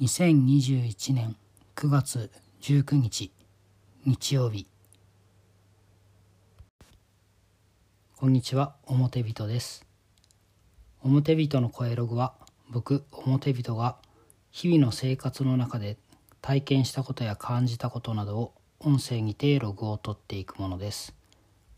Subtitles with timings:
[0.00, 1.34] 2021年
[1.74, 3.32] 9月19日
[4.04, 4.68] 日曜日
[8.14, 9.84] こんにちは表人です。
[11.02, 12.34] 表人の声ログは
[12.70, 13.96] 僕表人が
[14.52, 15.96] 日々の生活の中で
[16.42, 21.12] 体験したことや感じたことなどを音声にてログを取っていくものです。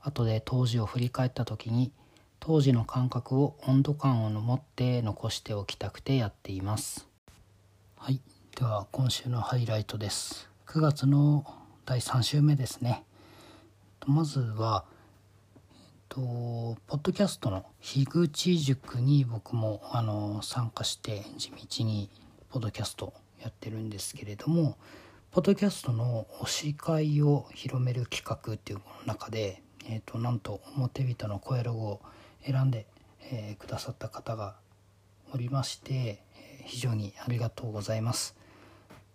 [0.00, 1.92] 後で当時を振り返った時に
[2.40, 7.06] 当時の感覚を温度感を持って残しておきたくてやっています。
[7.98, 8.20] はい。
[8.54, 10.48] では今週のハイライトです。
[10.66, 11.44] 9月の
[11.86, 13.04] 第3週目ですね。
[14.06, 14.84] まずは
[15.66, 15.72] えっ
[16.08, 16.20] と
[16.86, 22.08] ポッドキャストの樋口塾に僕もあの参加して地道に
[22.50, 24.76] ポッドキャストやってるんですけれども
[25.32, 32.00] ポッドキャストの推し会を広める企画っていう中で、えーと、なんと表人の声ロゴを
[32.44, 32.86] 選んで、
[33.32, 34.54] えー、くださった方が
[35.34, 36.22] おりまして
[36.66, 38.36] 非常にありがとうございます。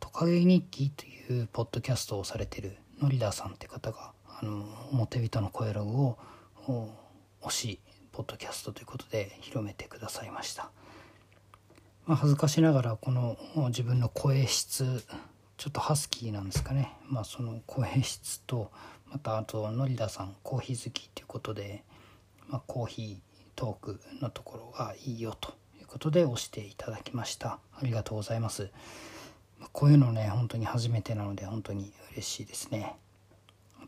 [0.00, 6.18] トカゲ日記というポッドキャストをされてるノリダーさんって方があの表人の声ログを
[7.42, 7.80] 推し
[8.12, 10.70] ポッドキャストということで広めてくださいました。
[12.06, 13.36] まあ、恥ずかしながらこの
[13.68, 15.04] 自分の声質
[15.56, 18.70] ちょっとハスキーなんですかね、まあ、その声質と
[19.10, 21.82] またあとノリダさんコーヒー好きということで、
[22.48, 23.16] まあ、コーヒー
[23.56, 25.54] トークのところがいいよと
[25.96, 27.58] ことで押していただきました。
[27.74, 28.68] ありがとうございます。
[29.72, 32.96] こういうのね本当に初めてなので本当に嬉しいですね。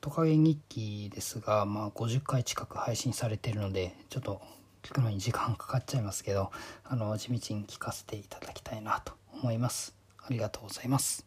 [0.00, 4.40] トカゲ日記ですが、まあ、50回近く配信されてるのでちょっと
[4.84, 6.52] 聞くのに時間かかっちゃいますけど
[6.84, 9.96] あの地道に聞かせていただきたいなと思います。
[10.24, 11.26] ありがとうございます。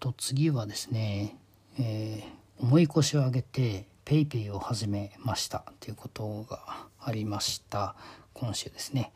[0.00, 1.36] と次はですね、
[1.78, 7.96] えー、重い腰を上げて PayPay を始めましたということがありました。
[8.34, 9.12] 今週ですね、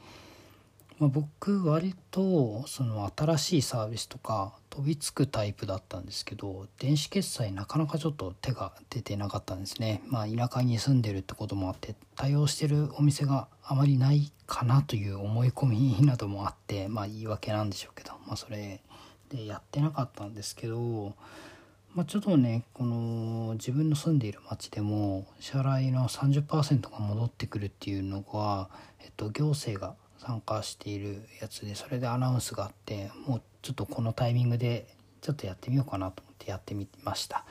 [0.98, 10.02] まあ、僕割とその新しいサービスとか飛びつくタイプだったんですけど電子決済なかなかちょっと手が出てなかったんですね。
[10.06, 18.80] まあ田舎に住んでるってこともあって対応してるお店があまりないかなという思い込みなどもあってまあ言い訳なんでしょうけどまあそれ
[19.28, 21.14] でやってなかったんですけど
[21.94, 28.68] まあ、ちょっとねこの自分の住んでいる町でも支払いの30%が戻ってくるっていうのが、
[29.00, 34.86] えっと、行政が参加しているやつでそれでアナウンスがあってもうちょっとこのタイミングで
[35.20, 37.44] ちょっとやってみようかなと思ってやってみました。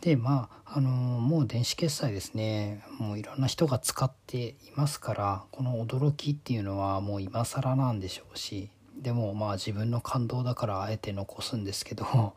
[0.00, 2.82] でまああのもう電子決済ですね。
[2.98, 8.70] もういろんな人が使っていますからこの驚きっていうのはもう今更なんでしょうし。
[8.96, 12.34] でもまあ自分の感動だからあえて残すんですけど。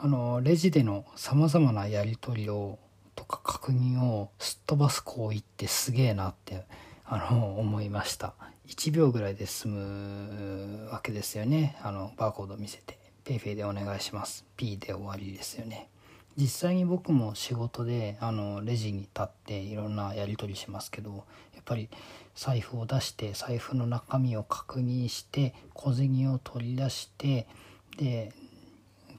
[0.00, 2.78] あのレジでのさまざまなやり取りを
[3.16, 6.64] とか確認をすっ飛ばす行為ってすげえなって
[7.04, 8.34] あの思いました。
[8.68, 11.76] 1秒ぐらいで済むわけですよね。
[11.82, 12.98] あのバーコード見せて。
[13.24, 14.46] PayPay でお願いします。
[14.56, 15.88] P で終わりですよね。
[16.36, 21.88] 実際に僕も仕事であのレジに立っていろんなやり取りしますけどやっぱり
[22.36, 27.48] 財布を出して財布の中身を確認して小銭を取り出して
[27.96, 28.32] で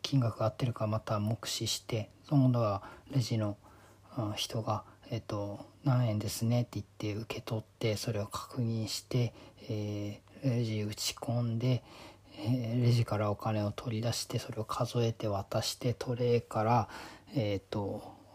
[0.10, 2.82] 金額が合ってるかまた目視してその度は
[3.12, 3.58] レジの
[4.36, 9.36] 人が「えっと、何円ですね」って言って受け取ってそれを確認して、
[9.70, 11.84] えー、レジ打ち込んで、
[12.40, 16.90] えー、レジからお金を取り出してそれを数えて渡してトレーから、
[17.36, 17.80] えーと、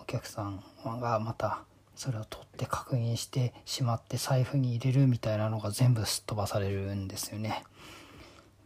[0.00, 1.64] お客さんがまた
[1.96, 7.64] それを取って確認してしまって財布に入れるみたいなのが全部すっ飛ばされるんですよね。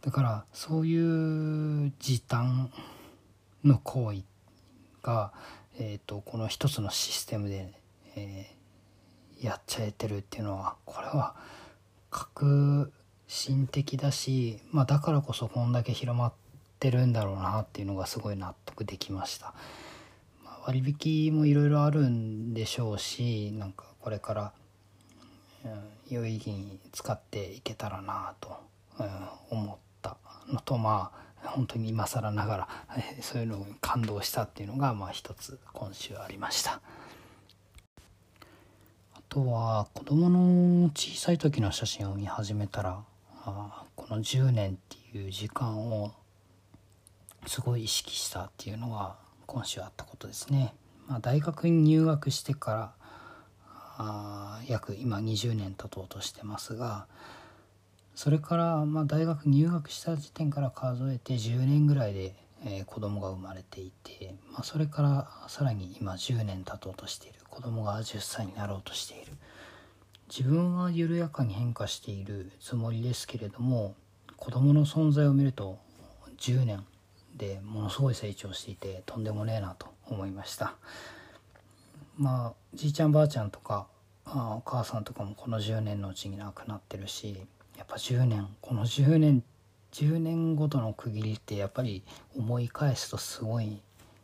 [0.01, 2.71] だからそういう時短
[3.63, 4.23] の行為
[5.03, 5.31] が、
[5.77, 7.71] えーと、この一つのシステムで、
[8.15, 11.35] えー、やっちゃえてるっていうのはこれは
[12.09, 12.89] 革
[13.27, 16.33] 新的だし、まあ、だからこそこんだけ広まっ
[16.79, 19.53] てるんだろうなっていうのがすごい納得できました。
[20.43, 24.53] まあ、割引もいろいろあるんでしょうしなんかこれから、
[25.65, 25.71] うん、
[26.07, 28.57] 有意義に使っていけたらなと、
[28.99, 30.17] うん、思った
[30.47, 32.67] のとまあ本当に今更ながら、
[32.97, 36.81] えそういうのに感動したっていうのがまあ一つ今週ありました。
[39.13, 43.03] あとは子供の小さい時の写真を見始めたら
[43.45, 44.75] あこの10年っ
[45.11, 46.13] ていう時間を
[47.45, 49.15] すごい意識したっていうのが
[49.45, 50.73] 今週あったことですね、
[51.07, 52.93] まあ、大学に入学してから
[53.97, 57.07] あ約今20年経とうとしてますが
[58.19, 62.35] それからまあ大学入学した時点から数えて10年ぐらいで、
[62.65, 67.39] えー、子供が生まれていて、まあ、それからさらに今10年経とうとしている。
[67.49, 69.31] 子供が10歳になろうとしている。
[70.27, 73.95] 自分は緩やかに変化しているつもりですけれども
[74.35, 75.79] 子供の存在を見ると
[76.39, 76.85] 10年
[77.37, 80.75] でものすごい成長していてとんでもねえなと思いました。
[82.17, 83.87] まあじいちゃんばあちゃんとか
[84.25, 87.47] あお母さんとかもこの10年のうちに亡くなってるし
[87.79, 89.41] やっぱ10年この10年
[89.93, 92.03] 10年ごとの区切りってやっぱり
[92.37, 93.81] 思い返すとすごい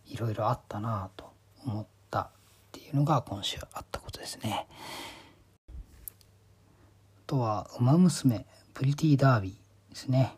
[0.08, 1.32] いろいろあったなと
[1.66, 2.28] 思ったっ
[2.74, 4.68] ていうのが今週あったことですね。
[5.70, 5.72] あ
[7.28, 9.54] とは「ウマ娘プリティダービー」
[9.90, 10.36] ですね。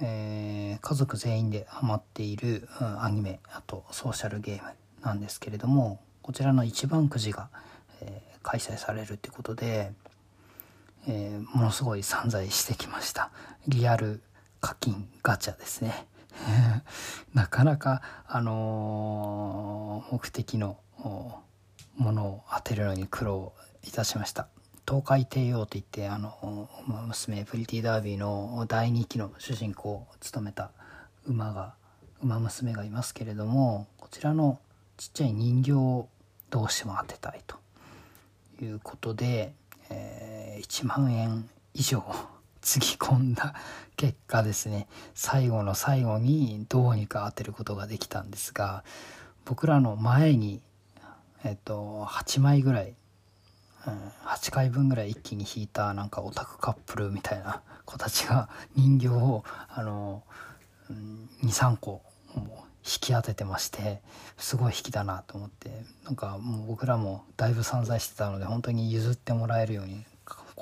[0.00, 4.70] えー、家族全員でハマっている、うん、アニメあとソーシャルゲーム
[5.02, 7.50] なんですけれどもこちらの一番くじが、
[8.00, 9.92] えー、開催されるってことで、
[11.06, 13.30] えー、ものすごい散財してきました。
[13.68, 14.22] リアル
[14.60, 16.06] 課金ガチャですね。
[17.34, 20.78] なかなかあの目的の
[21.96, 23.52] ものを当てるのに苦労
[23.82, 24.48] いたしました。
[24.86, 30.72] 東海帝王といってあの娘プリティダービーの第2期の主人公を務めた
[31.26, 31.74] 馬が
[32.22, 34.58] 馬娘がいますけれどもこちらの
[34.96, 36.08] ちっちゃい人形を
[36.50, 37.56] どうしても当てたいと
[38.62, 39.54] いうことで、
[39.88, 40.31] えー、
[40.62, 42.04] 1万円以上
[42.60, 43.54] つぎ込んだ
[43.96, 44.86] 結果ですね。
[45.14, 48.84] 最後の最後にどうにか当てることができたんですが
[49.44, 50.60] 僕らの前に、
[51.44, 52.94] えっと、8枚ぐらい
[53.86, 53.94] うん、
[54.26, 60.22] 8回分ぐらい一気に引いたなんかオタクカップルみたいな子たちが 人形をあの、
[60.88, 62.02] うん、23個
[62.84, 64.00] 引き当ててまして
[64.36, 70.04] すごい引きだなと思ってなんかもう僕らもだいぶ散財してたので本当に譲ってもらえるように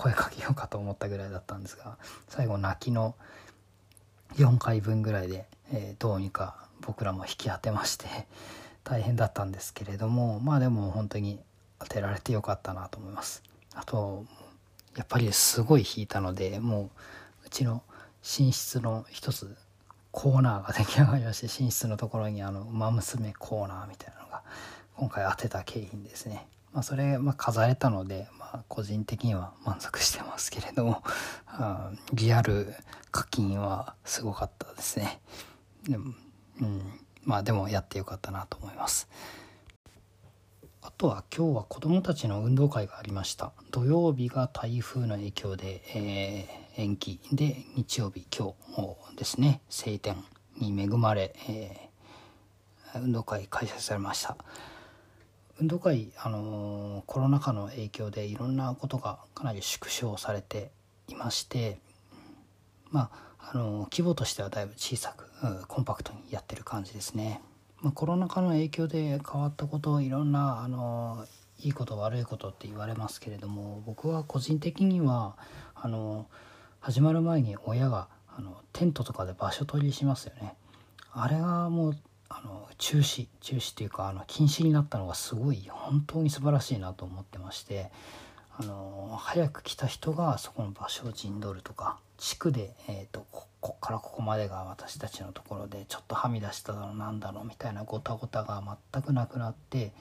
[0.00, 1.98] 声かけようかと思ったぐらいだったんですが
[2.28, 3.14] 最後泣きの
[4.36, 8.06] 4回分ぐらいで、えー、どうにか僕らも引き当てまして
[8.82, 11.38] 大変だったんですけれどもまあでも本当に
[11.78, 13.42] 当てられてよかったなと思います。
[13.74, 14.24] あと
[14.96, 16.84] やっぱりすごい引いたのでも
[17.44, 17.82] ううちの
[18.22, 19.54] 寝室の一つ
[20.12, 24.42] コーナーが出来上がりまして寝室のところにあの馬娘コーナーみたいなのが
[24.96, 26.46] 今回当てた景品ですね。
[26.72, 31.02] まあそれ、まあ、飾れたので、まあ、個人的には満足してますけれども
[31.46, 32.74] あリアル
[33.10, 35.20] 課金はすごかったですね。
[35.84, 36.14] でも
[36.60, 39.08] うんまあでもやってよかったなと思います。
[40.82, 43.52] あとは今日は子どもたちの運動会がありました。
[43.70, 47.20] 土曜日が台風の影響で、えー、延期。
[47.32, 48.54] で日曜日今
[49.10, 50.16] 日ですね晴天
[50.56, 54.36] に恵まれ、えー、運動会開催されました。
[55.60, 60.70] 運動会、あの、コロナ禍の影響でいろんなことがかなり縮小されて
[61.08, 61.78] いまして
[62.90, 67.40] まあ、あの規模としてはだいぶ小さくコンパクトにやってる感じですね。
[67.80, 71.24] まあ、コロナ禍の影響で変わったこといろんなあの
[71.60, 75.38] いいこと悪いことって言われますけれども僕は個人的には
[75.74, 76.26] あの
[76.80, 80.56] 始まる前に親があのテントとかで場所取りしますよね
[81.14, 81.96] あれがもう
[82.30, 87.90] あの中止中止っていうかあの禁止になったのがすごい本当に素晴らしいなと思ってまして
[88.56, 98.62] あの早く来た人がそこの場所を陣取るとか地区で、えーと、ここからここまでが私たちのところでちょっとはみ出しただろうなんだろうみたいなごたごたが
[98.92, 99.92] 全くなくなって、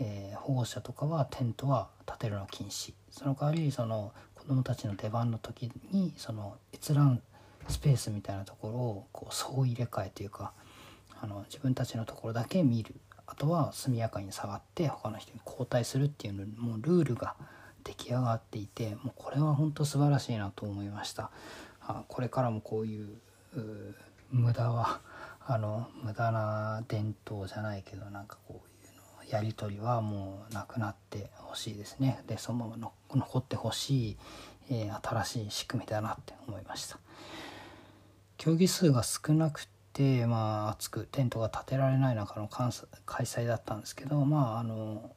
[0.00, 2.94] えー、保護者とかはテントは立てるの禁止。
[3.10, 7.20] その代わりその子どもたちの出番の時にその閲覧
[7.68, 10.52] スペースみたいなところをこう総入れ替えというか
[11.20, 12.94] あの自分たちのところだけ見る。
[13.26, 17.34] あとは速やかに下がって他の人に交代するっていうもうルールが
[17.82, 21.30] 出来上がっていてもうこれは本当素晴らしいなと思いました。
[21.80, 23.08] あこれからもこういう
[24.30, 25.00] 無駄は
[25.44, 32.22] あの無駄な伝統じゃないけどなんかこういうのやり取りはもうなくなってほしいですね。
[32.26, 34.16] でそのまま残ってほしい、
[34.70, 36.98] えー、新しい仕組みだなって思いました。
[38.36, 42.70] 競技数が少なくてまあ厚くテントが建てられない中の開
[43.24, 45.10] 催だったんですけどまああの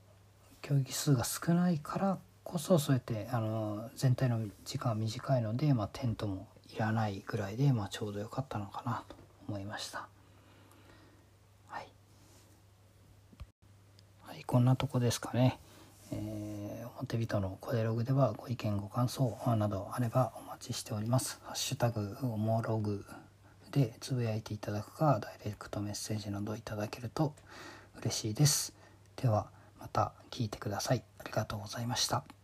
[0.61, 9.15] 競技数が少ないからこそそうやってあの全体の時間短いので、まあ、テントもいらないぐらいで、まあ、ちょうどよかったのかなと
[9.47, 10.07] 思いました。
[14.29, 15.59] はい、こんなとこですかね。
[16.11, 21.39] えー、表人のコデログではご意見ご感想などあればお待ちしております。
[21.43, 23.03] ハッシュタグおもログ
[23.71, 27.33] でつぶやいていただくかダイレクトメッセージなどいただけると
[28.01, 28.73] 嬉しいです。
[29.15, 29.47] では
[29.79, 31.03] また聞いてください。
[31.19, 32.38] ありがとうございました。